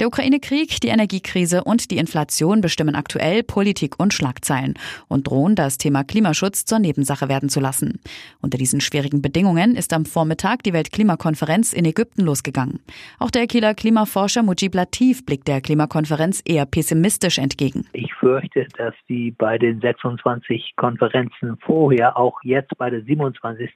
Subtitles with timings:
[0.00, 4.78] Der Ukraine-Krieg, die Energiekrise und die Inflation bestimmen aktuell Politik und Schlagzeilen
[5.08, 8.00] und drohen, das Thema Klimaschutz zur Nebensache werden zu lassen.
[8.40, 12.80] Unter diesen schwierigen Bedingungen ist am Vormittag die Weltklimakonferenz in Ägypten losgegangen.
[13.18, 17.84] Auch der Kieler Klimaforscher Mujib Latif blickt der Klimakonferenz eher pessimistisch entgegen.
[17.92, 23.68] Ich fürchte, dass die bei den 26 Konferenzen vorher, auch jetzt bei der 27.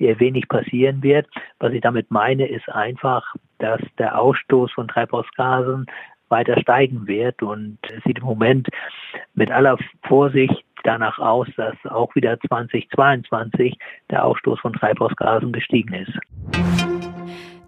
[0.00, 1.28] eher wenig passieren wird.
[1.60, 5.86] Was ich damit meine, ist einfach, dass der Ausstoß von Treibhausgasen
[6.28, 7.42] weiter steigen wird.
[7.42, 8.68] Und es sieht im Moment
[9.34, 13.76] mit aller Vorsicht danach aus, dass auch wieder 2022
[14.10, 16.12] der Ausstoß von Treibhausgasen gestiegen ist.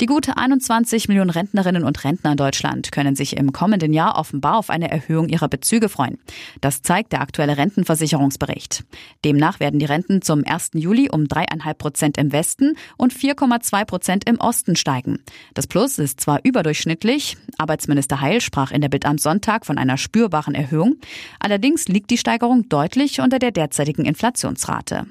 [0.00, 4.56] Die gute 21 Millionen Rentnerinnen und Rentner in Deutschland können sich im kommenden Jahr offenbar
[4.56, 6.18] auf eine Erhöhung ihrer Bezüge freuen.
[6.60, 8.84] Das zeigt der aktuelle Rentenversicherungsbericht.
[9.24, 10.70] Demnach werden die Renten zum 1.
[10.74, 15.20] Juli um 3,5 Prozent im Westen und 4,2 Prozent im Osten steigen.
[15.54, 19.98] Das Plus ist zwar überdurchschnittlich, Arbeitsminister Heil sprach in der Bild am Sonntag von einer
[19.98, 20.96] spürbaren Erhöhung.
[21.38, 25.06] Allerdings liegt die Steigerung deutlich unter der derzeitigen Inflationsrate.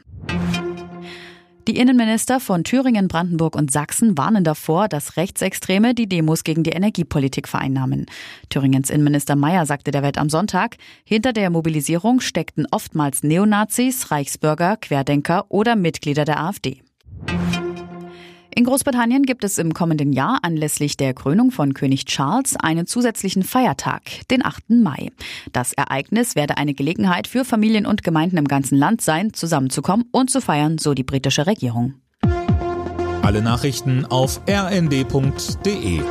[1.68, 6.72] Die Innenminister von Thüringen, Brandenburg und Sachsen warnen davor, dass Rechtsextreme die Demos gegen die
[6.72, 8.08] Energiepolitik vereinnahmen.
[8.50, 14.76] Thüringens Innenminister Mayer sagte der Welt am Sonntag, hinter der Mobilisierung steckten oftmals Neonazis, Reichsbürger,
[14.78, 16.82] Querdenker oder Mitglieder der AfD.
[18.54, 23.44] In Großbritannien gibt es im kommenden Jahr anlässlich der Krönung von König Charles einen zusätzlichen
[23.44, 24.72] Feiertag, den 8.
[24.72, 25.12] Mai.
[25.54, 30.30] Das Ereignis werde eine Gelegenheit für Familien und Gemeinden im ganzen Land sein, zusammenzukommen und
[30.30, 31.94] zu feiern, so die britische Regierung.
[33.22, 36.02] Alle Nachrichten auf rnd.de